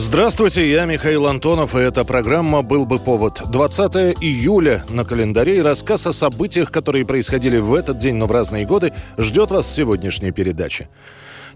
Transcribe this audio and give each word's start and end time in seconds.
Здравствуйте, 0.00 0.70
я 0.70 0.84
Михаил 0.84 1.26
Антонов, 1.26 1.74
и 1.74 1.80
эта 1.80 2.04
программа 2.04 2.62
«Был 2.62 2.86
бы 2.86 3.00
повод». 3.00 3.42
20 3.50 4.16
июля 4.22 4.84
на 4.88 5.04
календаре 5.04 5.56
и 5.56 5.60
рассказ 5.60 6.06
о 6.06 6.12
событиях, 6.12 6.70
которые 6.70 7.04
происходили 7.04 7.58
в 7.58 7.74
этот 7.74 7.98
день, 7.98 8.14
но 8.14 8.26
в 8.26 8.30
разные 8.30 8.64
годы, 8.64 8.92
ждет 9.18 9.50
вас 9.50 9.66
в 9.66 9.74
сегодняшней 9.74 10.30
передаче. 10.30 10.88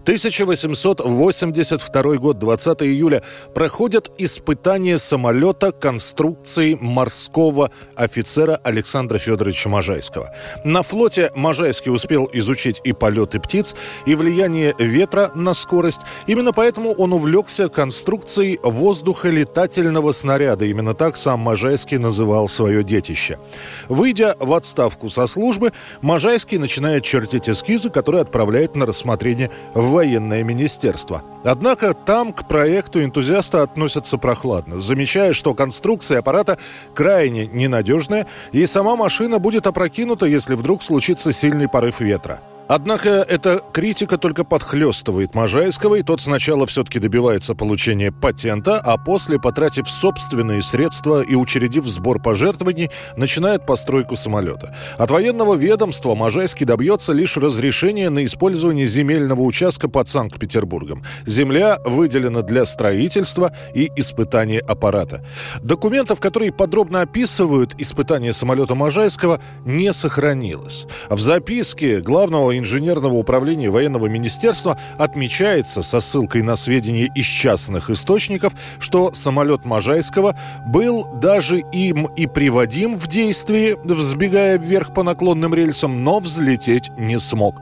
1882 0.03 2.17
год, 2.17 2.37
20 2.37 2.83
июля, 2.83 3.23
проходят 3.53 4.11
испытания 4.17 4.97
самолета 4.97 5.71
конструкции 5.71 6.77
морского 6.79 7.71
офицера 7.95 8.59
Александра 8.63 9.17
Федоровича 9.17 9.69
Можайского. 9.69 10.35
На 10.65 10.83
флоте 10.83 11.31
Можайский 11.35 11.89
успел 11.89 12.29
изучить 12.33 12.81
и 12.83 12.91
полеты 12.91 13.39
птиц, 13.39 13.75
и 14.05 14.15
влияние 14.15 14.75
ветра 14.77 15.31
на 15.35 15.53
скорость. 15.53 16.01
Именно 16.27 16.51
поэтому 16.51 16.91
он 16.91 17.13
увлекся 17.13 17.69
конструкцией 17.69 18.59
воздухолетательного 18.61 20.11
снаряда. 20.11 20.65
Именно 20.65 20.95
так 20.95 21.15
сам 21.15 21.39
Можайский 21.39 21.97
называл 21.97 22.49
свое 22.49 22.83
детище. 22.83 23.39
Выйдя 23.87 24.35
в 24.39 24.53
отставку 24.53 25.09
со 25.09 25.27
службы, 25.27 25.71
Можайский 26.01 26.57
начинает 26.57 27.05
чертить 27.05 27.47
эскизы, 27.47 27.89
которые 27.89 28.21
отправляет 28.21 28.75
на 28.75 28.85
рассмотрение 28.85 29.49
в 29.73 29.92
военное 29.93 30.43
министерство. 30.43 31.23
Однако 31.43 31.93
там 31.93 32.33
к 32.33 32.47
проекту 32.47 33.03
энтузиасты 33.03 33.59
относятся 33.59 34.17
прохладно, 34.17 34.79
замечая, 34.79 35.33
что 35.33 35.53
конструкция 35.53 36.19
аппарата 36.19 36.57
крайне 36.95 37.45
ненадежная, 37.45 38.27
и 38.51 38.65
сама 38.65 38.95
машина 38.95 39.39
будет 39.39 39.67
опрокинута, 39.67 40.25
если 40.25 40.55
вдруг 40.55 40.83
случится 40.83 41.31
сильный 41.31 41.69
порыв 41.69 42.01
ветра. 42.01 42.41
Однако 42.67 43.09
эта 43.09 43.61
критика 43.73 44.17
только 44.17 44.45
подхлестывает 44.45 45.35
Можайского, 45.35 45.95
и 45.95 46.01
тот 46.01 46.21
сначала 46.21 46.65
все-таки 46.65 46.99
добивается 46.99 47.55
получения 47.55 48.11
патента, 48.11 48.79
а 48.79 48.97
после, 48.97 49.37
потратив 49.37 49.89
собственные 49.89 50.61
средства 50.61 51.21
и 51.21 51.35
учредив 51.35 51.85
сбор 51.87 52.21
пожертвований, 52.21 52.89
начинает 53.17 53.65
постройку 53.65 54.15
самолета. 54.15 54.75
От 54.97 55.11
военного 55.11 55.55
ведомства 55.55 56.15
Можайский 56.15 56.65
добьется 56.65 57.11
лишь 57.11 57.35
разрешения 57.35 58.09
на 58.09 58.23
использование 58.23 58.85
земельного 58.85 59.41
участка 59.41 59.89
под 59.89 60.07
Санкт-Петербургом. 60.07 61.03
Земля 61.25 61.79
выделена 61.83 62.43
для 62.43 62.65
строительства 62.65 63.51
и 63.73 63.91
испытания 63.97 64.59
аппарата. 64.59 65.23
Документов, 65.61 66.21
которые 66.21 66.53
подробно 66.53 67.01
описывают 67.01 67.75
испытания 67.77 68.31
самолета 68.31 68.73
Можайского, 68.73 69.41
не 69.65 69.91
сохранилось. 69.91 70.85
В 71.09 71.19
записке 71.19 71.99
главного 71.99 72.52
инженерного 72.57 73.13
управления 73.13 73.69
военного 73.69 74.07
министерства 74.07 74.77
отмечается 74.97 75.83
со 75.83 75.99
ссылкой 75.99 76.41
на 76.41 76.55
сведения 76.55 77.09
из 77.13 77.25
частных 77.25 77.89
источников, 77.89 78.53
что 78.79 79.13
самолет 79.13 79.65
Можайского 79.65 80.35
был 80.65 81.05
даже 81.19 81.59
им 81.59 82.05
и 82.15 82.27
приводим 82.27 82.97
в 82.97 83.07
действие, 83.07 83.77
взбегая 83.83 84.57
вверх 84.57 84.93
по 84.93 85.03
наклонным 85.03 85.53
рельсам, 85.53 86.03
но 86.03 86.19
взлететь 86.19 86.89
не 86.97 87.19
смог. 87.19 87.55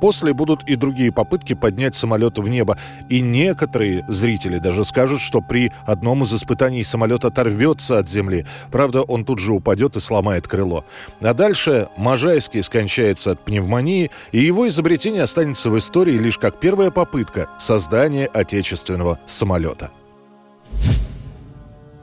После 0.00 0.34
будут 0.34 0.64
и 0.64 0.76
другие 0.76 1.12
попытки 1.12 1.54
поднять 1.54 1.94
самолет 1.94 2.38
в 2.38 2.46
небо. 2.46 2.76
И 3.08 3.20
некоторые 3.20 4.04
зрители 4.08 4.58
даже 4.58 4.84
скажут, 4.84 5.20
что 5.20 5.40
при 5.40 5.72
одном 5.86 6.24
из 6.24 6.34
испытаний 6.34 6.84
самолет 6.84 7.24
оторвется 7.24 7.98
от 7.98 8.08
земли. 8.08 8.44
Правда, 8.70 9.02
он 9.02 9.24
тут 9.24 9.38
же 9.38 9.52
упадет 9.52 9.96
и 9.96 10.00
сломает 10.00 10.46
крыло. 10.46 10.84
А 11.20 11.32
дальше 11.32 11.88
Можайский 11.96 12.62
скончается 12.62 13.32
от 13.32 13.40
пневмонии, 13.40 14.10
и 14.34 14.40
его 14.40 14.66
изобретение 14.66 15.22
останется 15.22 15.70
в 15.70 15.78
истории 15.78 16.18
лишь 16.18 16.38
как 16.38 16.58
первая 16.58 16.90
попытка 16.90 17.48
создания 17.60 18.26
отечественного 18.26 19.20
самолета. 19.26 19.92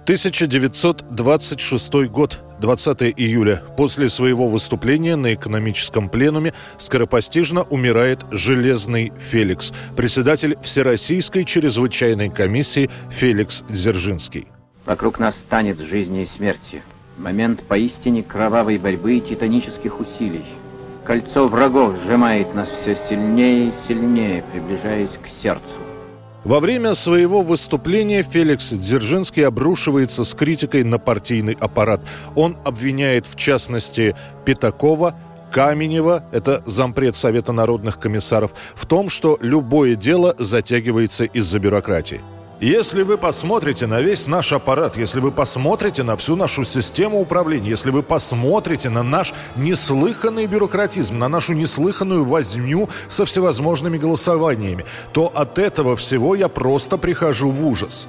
1926 0.04 1.94
год, 2.08 2.40
20 2.62 3.02
июля. 3.18 3.62
После 3.76 4.08
своего 4.08 4.48
выступления 4.48 5.18
на 5.18 5.34
экономическом 5.34 6.08
пленуме 6.08 6.54
скоропостижно 6.78 7.64
умирает 7.64 8.22
Железный 8.32 9.12
Феликс, 9.20 9.74
председатель 9.98 10.58
Всероссийской 10.64 11.44
чрезвычайной 11.44 12.30
комиссии 12.30 12.90
Феликс 13.10 13.66
Дзержинский. 13.68 14.48
Вокруг 14.86 15.20
нас 15.20 15.36
станет 15.36 15.80
жизни 15.80 16.24
и 16.24 16.28
смерти. 16.28 16.82
Момент 17.18 17.62
поистине 17.64 18.24
кровавой 18.24 18.78
борьбы 18.78 19.18
и 19.18 19.22
титанических 19.22 20.00
усилий. 20.00 20.46
Кольцо 21.04 21.48
врагов 21.48 21.94
сжимает 22.04 22.54
нас 22.54 22.70
все 22.70 22.96
сильнее 23.10 23.70
и 23.70 23.74
сильнее, 23.88 24.44
приближаясь 24.52 25.10
к 25.10 25.28
сердцу. 25.42 25.66
Во 26.44 26.60
время 26.60 26.96
своего 26.96 27.44
выступления 27.44 28.24
Феликс 28.24 28.72
Дзержинский 28.72 29.46
обрушивается 29.46 30.24
с 30.24 30.34
критикой 30.34 30.84
на 30.84 30.98
партийный 30.98 31.56
аппарат. 31.60 32.02
Он 32.36 32.58
обвиняет, 32.64 33.28
в 33.28 33.36
частности, 33.36 34.16
Пятакова, 34.44 35.16
Каменева, 35.52 36.24
это 36.32 36.64
зампред 36.66 37.16
Совета 37.16 37.52
народных 37.52 38.00
комиссаров, 38.00 38.54
в 38.74 38.86
том, 38.88 39.10
что 39.10 39.38
любое 39.42 39.96
дело 39.96 40.34
затягивается 40.40 41.26
из-за 41.26 41.60
бюрократии. 41.60 42.22
Если 42.62 43.02
вы 43.02 43.18
посмотрите 43.18 43.88
на 43.88 44.02
весь 44.02 44.28
наш 44.28 44.54
аппарат, 44.54 44.96
если 44.96 45.20
вы 45.20 45.32
посмотрите 45.32 46.04
на 46.04 46.16
всю 46.16 46.36
нашу 46.36 46.64
систему 46.64 47.20
управления, 47.20 47.70
если 47.70 47.90
вы 47.90 48.04
посмотрите 48.04 48.92
на 48.92 49.02
наш 49.02 49.34
неслыханный 49.56 50.46
бюрократизм, 50.46 51.18
на 51.18 51.28
нашу 51.28 51.54
неслыханную 51.54 52.24
возню 52.24 52.88
со 53.10 53.26
всевозможными 53.26 53.98
голосованиями, 53.98 54.86
то 55.12 55.32
от 55.34 55.58
этого 55.58 55.96
всего 55.96 56.36
я 56.36 56.50
просто 56.50 57.00
прихожу 57.00 57.50
в 57.50 57.66
ужас. 57.66 58.08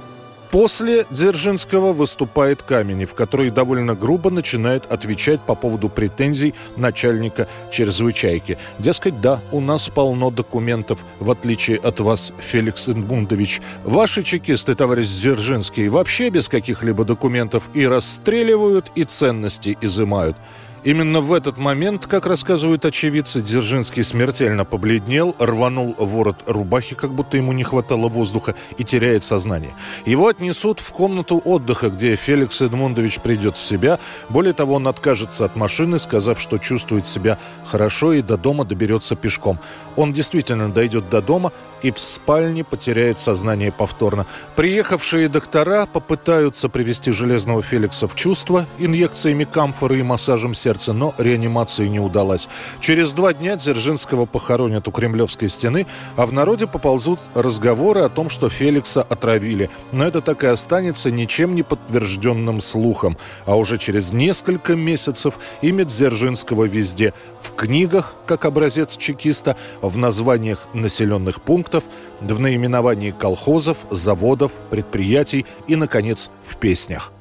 После 0.53 1.07
Дзержинского 1.09 1.93
выступает 1.93 2.61
Каменев, 2.61 3.15
который 3.15 3.49
довольно 3.49 3.95
грубо 3.95 4.29
начинает 4.29 4.85
отвечать 4.85 5.41
по 5.41 5.55
поводу 5.55 5.89
претензий 5.89 6.53
начальника 6.77 7.47
чрезвычайки. 7.71 8.59
Дескать, 8.77 9.19
да, 9.19 9.41
у 9.51 9.59
нас 9.59 9.89
полно 9.89 10.29
документов, 10.29 10.99
в 11.19 11.31
отличие 11.31 11.79
от 11.79 11.99
вас, 12.01 12.31
Феликс 12.37 12.87
Эдмундович. 12.87 13.61
Ваши 13.83 14.21
чекисты, 14.21 14.75
товарищ 14.75 15.07
Дзержинский, 15.07 15.87
вообще 15.87 16.29
без 16.29 16.47
каких-либо 16.47 17.03
документов 17.03 17.67
и 17.73 17.87
расстреливают, 17.87 18.91
и 18.93 19.05
ценности 19.05 19.75
изымают. 19.81 20.37
Именно 20.83 21.21
в 21.21 21.31
этот 21.31 21.57
момент, 21.57 22.07
как 22.07 22.25
рассказывают 22.25 22.83
очевидцы, 22.83 23.41
Дзержинский 23.41 24.03
смертельно 24.03 24.65
побледнел, 24.65 25.33
рванул 25.39 25.95
ворот 25.97 26.43
рубахи, 26.45 26.93
как 26.93 27.13
будто 27.13 27.37
ему 27.37 27.53
не 27.53 27.63
хватало 27.63 28.09
воздуха, 28.09 28.55
и 28.77 28.83
теряет 28.83 29.23
сознание. 29.23 29.73
Его 30.05 30.27
отнесут 30.27 30.81
в 30.81 30.91
комнату 30.91 31.41
отдыха, 31.45 31.89
где 31.89 32.17
Феликс 32.17 32.61
Эдмундович 32.61 33.21
придет 33.21 33.55
в 33.55 33.63
себя. 33.63 33.97
Более 34.27 34.51
того, 34.51 34.73
он 34.73 34.87
откажется 34.89 35.45
от 35.45 35.55
машины, 35.55 35.99
сказав, 35.99 36.41
что 36.41 36.57
чувствует 36.57 37.07
себя 37.07 37.39
хорошо 37.65 38.11
и 38.11 38.21
до 38.21 38.35
дома 38.35 38.65
доберется 38.65 39.15
пешком. 39.15 39.59
Он 39.95 40.11
действительно 40.11 40.69
дойдет 40.69 41.09
до 41.09 41.21
дома 41.21 41.53
и 41.81 41.91
в 41.91 41.99
спальне 41.99 42.63
потеряет 42.63 43.19
сознание 43.19 43.71
повторно. 43.71 44.25
Приехавшие 44.55 45.29
доктора 45.29 45.85
попытаются 45.85 46.69
привести 46.69 47.11
Железного 47.11 47.61
Феликса 47.61 48.07
в 48.07 48.15
чувство 48.15 48.65
инъекциями 48.79 49.43
камфоры 49.43 49.99
и 49.99 50.03
массажем 50.03 50.55
сердца, 50.55 50.72
но 50.93 51.13
реанимации 51.17 51.87
не 51.87 51.99
удалась. 51.99 52.47
Через 52.79 53.13
два 53.13 53.33
дня 53.33 53.55
Дзержинского 53.55 54.25
похоронят 54.25 54.87
у 54.87 54.91
Кремлевской 54.91 55.49
стены, 55.49 55.85
а 56.15 56.25
в 56.25 56.33
народе 56.33 56.67
поползут 56.67 57.19
разговоры 57.33 58.01
о 58.01 58.09
том, 58.09 58.29
что 58.29 58.49
Феликса 58.49 59.01
отравили. 59.01 59.69
Но 59.91 60.05
это 60.05 60.21
так 60.21 60.43
и 60.43 60.47
останется 60.47 61.11
ничем 61.11 61.55
не 61.55 61.63
подтвержденным 61.63 62.61
слухом. 62.61 63.17
А 63.45 63.55
уже 63.55 63.77
через 63.77 64.11
несколько 64.11 64.75
месяцев 64.75 65.39
имя 65.61 65.85
Дзержинского 65.85 66.65
везде. 66.65 67.13
В 67.41 67.51
книгах, 67.51 68.15
как 68.25 68.45
образец 68.45 68.97
чекиста, 68.97 69.55
в 69.81 69.97
названиях 69.97 70.67
населенных 70.73 71.41
пунктов, 71.41 71.83
в 72.21 72.39
наименовании 72.39 73.11
колхозов, 73.11 73.79
заводов, 73.91 74.53
предприятий 74.69 75.45
и, 75.67 75.75
наконец, 75.75 76.29
в 76.43 76.57
песнях. 76.57 77.11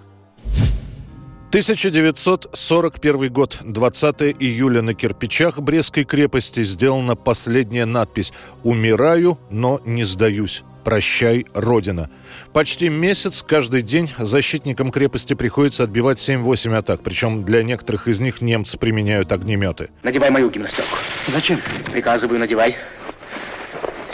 1941 1.53 3.31
год, 3.31 3.59
20 3.61 4.23
июля 4.41 4.81
на 4.81 4.95
кирпичах 4.95 5.59
Брестской 5.59 6.05
крепости 6.05 6.63
сделана 6.63 7.15
последняя 7.15 7.85
надпись 7.85 8.33
«Умираю, 8.63 9.39
но 9.51 9.79
не 9.85 10.05
сдаюсь». 10.05 10.63
«Прощай, 10.83 11.45
Родина». 11.53 12.09
Почти 12.55 12.89
месяц 12.89 13.45
каждый 13.47 13.83
день 13.83 14.11
защитникам 14.17 14.91
крепости 14.91 15.35
приходится 15.35 15.85
отбивать 15.85 16.27
7-8 16.27 16.75
атак, 16.75 17.03
причем 17.03 17.45
для 17.45 17.63
некоторых 17.63 18.09
из 18.09 18.21
них 18.21 18.41
немцы 18.41 18.79
применяют 18.79 19.31
огнеметы. 19.31 19.91
Надевай 20.03 20.31
мою 20.31 20.49
гимнастерку. 20.49 20.97
Зачем? 21.29 21.61
Приказываю, 21.93 22.41
надевай. 22.41 22.77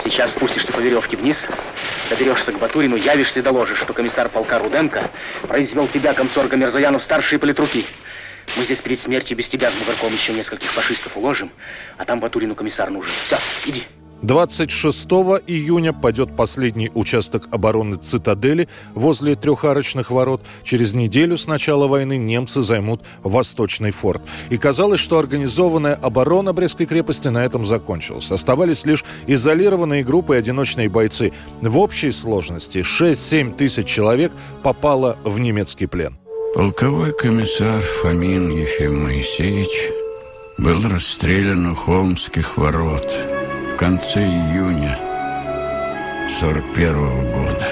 Сейчас 0.02 0.32
спустишься 0.32 0.72
по 0.72 0.78
веревке 0.78 1.16
вниз, 1.16 1.48
доберешься 2.08 2.52
к 2.52 2.58
Батурину, 2.58 2.96
явишься 2.96 3.40
и 3.40 3.42
доложишь, 3.42 3.78
что 3.78 3.92
комиссар 3.92 4.28
полка 4.28 4.58
Руденко 4.58 5.10
произвел 5.42 5.88
тебя, 5.88 6.14
комсорга 6.14 6.56
Мерзаянов, 6.56 7.02
старшие 7.02 7.38
политруки. 7.38 7.84
Мы 8.56 8.64
здесь 8.64 8.80
перед 8.80 8.98
смертью 8.98 9.36
без 9.36 9.48
тебя 9.48 9.70
с 9.70 9.74
Бугорком 9.74 10.12
еще 10.12 10.32
нескольких 10.32 10.70
фашистов 10.70 11.16
уложим, 11.16 11.50
а 11.96 12.04
там 12.04 12.20
Батурину 12.20 12.54
комиссар 12.54 12.90
нужен. 12.90 13.12
Все, 13.24 13.38
иди. 13.66 13.84
26 14.22 15.06
июня 15.46 15.92
пойдет 15.92 16.34
последний 16.36 16.90
участок 16.94 17.48
обороны 17.52 17.96
цитадели 17.96 18.68
возле 18.94 19.36
трехарочных 19.36 20.10
ворот. 20.10 20.42
Через 20.64 20.92
неделю 20.92 21.38
с 21.38 21.46
начала 21.46 21.86
войны 21.86 22.16
немцы 22.16 22.62
займут 22.62 23.02
Восточный 23.22 23.92
форт. 23.92 24.22
И 24.50 24.56
казалось, 24.56 25.00
что 25.00 25.18
организованная 25.18 25.94
оборона 25.94 26.52
Брестской 26.52 26.86
крепости 26.86 27.28
на 27.28 27.44
этом 27.44 27.64
закончилась. 27.64 28.30
Оставались 28.32 28.84
лишь 28.86 29.04
изолированные 29.28 30.02
группы 30.02 30.34
и 30.34 30.38
одиночные 30.38 30.88
бойцы. 30.88 31.32
В 31.60 31.78
общей 31.78 32.10
сложности 32.10 32.78
6-7 32.78 33.54
тысяч 33.56 33.86
человек 33.86 34.32
попало 34.64 35.16
в 35.24 35.38
немецкий 35.38 35.86
плен. 35.86 36.18
Полковой 36.54 37.12
комиссар 37.12 37.80
Фомин 37.80 38.50
Ефим 38.50 39.04
Моисеевич 39.04 39.92
был 40.58 40.82
расстрелян 40.82 41.66
у 41.66 41.74
Холмских 41.74 42.56
ворот 42.56 43.37
конце 43.78 44.20
июня 44.20 44.98
41 46.28 46.96
-го 46.96 47.32
года. 47.32 47.68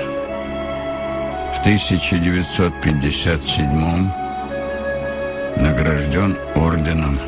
В 1.53 1.59
1957 1.59 4.11
награжден 5.57 6.39
орденом 6.55 7.19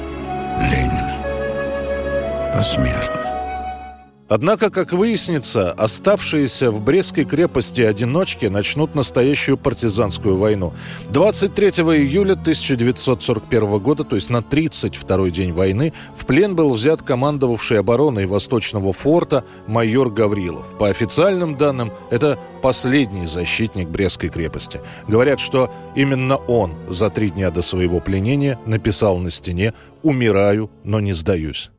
Ленина. 0.61 1.17
Посмертно. 2.55 3.18
Однако, 4.29 4.71
как 4.71 4.93
выяснится, 4.93 5.73
оставшиеся 5.73 6.71
в 6.71 6.83
Брестской 6.83 7.25
крепости 7.25 7.81
одиночки 7.81 8.47
начнут 8.47 8.95
настоящую 8.95 9.57
партизанскую 9.57 10.37
войну. 10.37 10.75
23 11.11 11.69
июля 11.69 12.33
1941 12.33 13.79
года, 13.79 14.05
то 14.05 14.17
есть 14.17 14.29
на 14.29 14.39
32-й 14.39 15.31
день 15.31 15.53
войны, 15.53 15.95
в 16.15 16.27
плен 16.27 16.55
был 16.55 16.75
взят 16.75 17.03
командовавший 17.03 17.81
обороной 17.81 18.27
Восточного 18.27 18.93
форта 18.93 19.45
майор 19.67 20.11
Гаврилов. 20.11 20.77
По 20.79 20.89
официальным 20.89 21.57
данным, 21.57 21.91
это 22.11 22.39
последний 22.61 23.27
защитник 23.27 23.89
Брестской 23.89 24.29
крепости. 24.29 24.81
Говорят, 25.07 25.41
что 25.41 25.73
именно 25.95 26.37
он 26.37 26.75
за 26.89 27.09
три 27.09 27.31
дня 27.31 27.51
до 27.51 27.63
своего 27.63 27.99
пленения 28.01 28.59
написал 28.67 29.19
на 29.19 29.31
стене 29.31 29.73
«Умираю, 30.03 30.71
но 30.85 31.01
не 31.01 31.15
сдаюсь». 31.15 31.71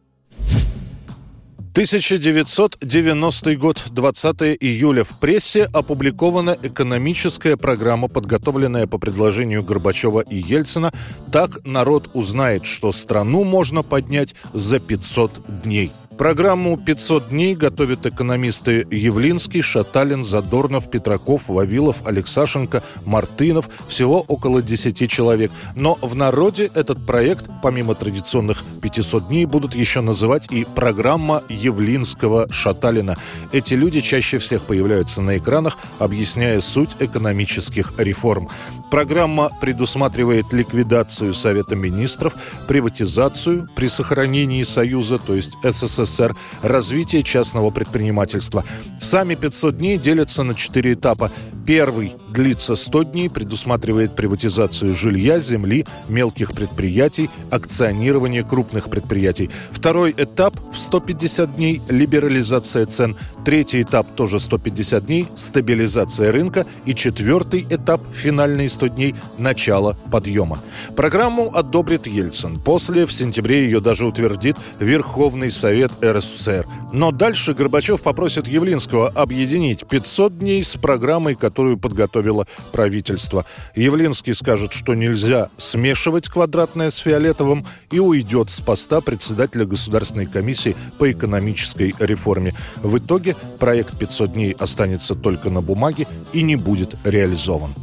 1990 1.79 3.55
год, 3.55 3.83
20 3.89 4.41
июля. 4.59 5.05
В 5.05 5.17
прессе 5.17 5.63
опубликована 5.63 6.57
экономическая 6.61 7.55
программа, 7.55 8.09
подготовленная 8.09 8.85
по 8.85 8.97
предложению 8.97 9.63
Горбачева 9.63 10.19
и 10.19 10.35
Ельцина. 10.35 10.91
Так 11.31 11.65
народ 11.65 12.09
узнает, 12.13 12.65
что 12.65 12.91
страну 12.91 13.45
можно 13.45 13.81
поднять 13.81 14.35
за 14.53 14.81
500 14.81 15.61
дней. 15.63 15.93
Программу 16.19 16.75
«500 16.75 17.29
дней» 17.29 17.55
готовят 17.55 18.05
экономисты 18.05 18.85
Явлинский, 18.91 19.61
Шаталин, 19.61 20.25
Задорнов, 20.25 20.91
Петраков, 20.91 21.47
Вавилов, 21.47 22.05
Алексашенко, 22.05 22.83
Мартынов. 23.05 23.69
Всего 23.87 24.25
около 24.27 24.61
10 24.61 25.09
человек. 25.09 25.49
Но 25.77 25.97
в 26.01 26.17
народе 26.17 26.69
этот 26.75 27.05
проект, 27.05 27.45
помимо 27.63 27.95
традиционных 27.95 28.65
500 28.81 29.29
дней, 29.29 29.45
будут 29.45 29.75
еще 29.75 30.01
называть 30.01 30.51
и 30.51 30.65
программа 30.65 31.41
Явлинского 31.47 32.51
Шаталина. 32.51 33.15
Эти 33.53 33.75
люди 33.75 34.01
чаще 34.01 34.39
всех 34.39 34.63
появляются 34.63 35.21
на 35.21 35.37
экранах, 35.37 35.77
объясняя 35.99 36.59
суть 36.59 36.97
экономических 36.99 37.93
реформ. 37.97 38.49
Программа 38.91 39.51
предусматривает 39.61 40.51
ликвидацию 40.51 41.33
Совета 41.33 41.77
министров, 41.77 42.33
приватизацию 42.67 43.69
при 43.73 43.87
сохранении 43.87 44.63
Союза, 44.63 45.17
то 45.17 45.33
есть 45.33 45.53
СССР, 45.63 46.08
СССР, 46.09 46.35
развитие 46.61 47.23
частного 47.23 47.69
предпринимательства. 47.69 48.63
Сами 49.01 49.35
500 49.35 49.77
дней 49.77 49.97
делятся 49.97 50.43
на 50.43 50.53
четыре 50.53 50.93
этапа. 50.93 51.31
Первый 51.69 52.15
длится 52.29 52.75
100 52.75 53.03
дней, 53.03 53.29
предусматривает 53.29 54.15
приватизацию 54.15 54.95
жилья, 54.95 55.39
земли, 55.39 55.85
мелких 56.07 56.53
предприятий, 56.53 57.29
акционирование 57.51 58.43
крупных 58.43 58.89
предприятий. 58.89 59.51
Второй 59.69 60.11
этап 60.17 60.55
в 60.73 60.75
150 60.75 61.55
дней– 61.55 61.79
либерализация 61.89 62.87
цен. 62.87 63.15
Третий 63.45 63.83
этап 63.83 64.07
тоже 64.15 64.39
150 64.39 65.05
дней– 65.05 65.27
стабилизация 65.37 66.31
рынка. 66.31 66.65
И 66.85 66.95
четвертый 66.95 67.67
этап– 67.69 68.01
финальные 68.15 68.69
100 68.69 68.87
дней– 68.87 69.15
начало 69.37 69.95
подъема. 70.11 70.57
Программу 70.95 71.55
одобрит 71.55 72.07
Ельцин. 72.07 72.59
После, 72.59 73.05
в 73.05 73.13
сентябре, 73.13 73.65
ее 73.65 73.79
даже 73.79 74.07
утвердит 74.07 74.57
Верховный 74.79 75.51
Совет 75.51 75.91
РСФСР. 76.03 76.65
Но 76.91 77.11
дальше 77.11 77.53
Горбачев 77.53 78.01
попросит 78.01 78.47
Явлинского 78.47 79.09
объединить 79.09 79.87
500 79.87 80.39
дней 80.39 80.63
с 80.63 80.75
программой, 80.75 81.35
которую 81.59 81.77
подготовило 81.77 82.47
правительство. 82.71 83.45
Явлинский 83.75 84.33
скажет, 84.33 84.71
что 84.71 84.95
нельзя 84.95 85.49
смешивать 85.57 86.29
квадратное 86.29 86.89
с 86.89 86.95
фиолетовым 86.95 87.65
и 87.91 87.99
уйдет 87.99 88.49
с 88.49 88.61
поста 88.61 89.01
председателя 89.01 89.65
Государственной 89.65 90.25
комиссии 90.25 90.77
по 90.97 91.11
экономической 91.11 91.93
реформе. 91.99 92.55
В 92.77 92.97
итоге 92.97 93.35
проект 93.59 93.97
500 93.97 94.31
дней 94.31 94.55
останется 94.57 95.15
только 95.15 95.49
на 95.49 95.61
бумаге 95.61 96.07
и 96.31 96.43
не 96.43 96.55
будет 96.55 96.95
реализован. 97.03 97.73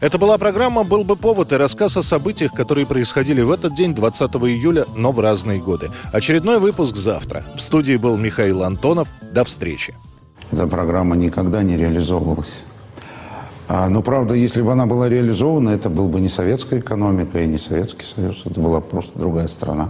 Это 0.00 0.16
была 0.16 0.38
программа 0.38 0.84
«Был 0.84 1.02
бы 1.02 1.16
повод» 1.16 1.52
и 1.52 1.56
рассказ 1.56 1.96
о 1.96 2.04
событиях, 2.04 2.52
которые 2.52 2.86
происходили 2.86 3.42
в 3.42 3.50
этот 3.50 3.74
день, 3.74 3.96
20 3.96 4.30
июля, 4.46 4.84
но 4.96 5.10
в 5.10 5.18
разные 5.18 5.58
годы. 5.60 5.90
Очередной 6.12 6.60
выпуск 6.60 6.94
завтра. 6.94 7.42
В 7.56 7.60
студии 7.60 7.96
был 7.96 8.16
Михаил 8.16 8.62
Антонов. 8.62 9.08
До 9.32 9.42
встречи. 9.42 9.92
Эта 10.52 10.66
программа 10.66 11.16
никогда 11.16 11.62
не 11.62 11.78
реализовывалась. 11.78 12.60
А, 13.74 13.88
но, 13.88 14.02
правда, 14.02 14.34
если 14.34 14.60
бы 14.60 14.70
она 14.70 14.84
была 14.84 15.08
реализована, 15.08 15.70
это 15.70 15.88
был 15.88 16.06
бы 16.06 16.20
не 16.20 16.28
советская 16.28 16.80
экономика 16.80 17.42
и 17.42 17.46
не 17.46 17.56
Советский 17.56 18.04
Союз. 18.04 18.42
Это 18.44 18.60
была 18.60 18.82
просто 18.82 19.18
другая 19.18 19.46
страна 19.46 19.88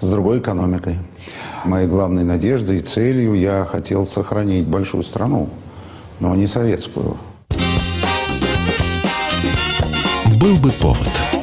с 0.00 0.08
другой 0.08 0.40
экономикой. 0.40 0.98
Моей 1.64 1.86
главной 1.86 2.24
надеждой 2.24 2.78
и 2.78 2.80
целью 2.80 3.34
я 3.34 3.68
хотел 3.70 4.04
сохранить 4.04 4.66
большую 4.66 5.04
страну, 5.04 5.48
но 6.18 6.34
не 6.34 6.48
советскую. 6.48 7.16
Был 10.40 10.56
бы 10.56 10.72
повод. 10.72 11.33